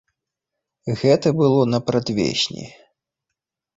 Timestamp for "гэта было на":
1.01-1.79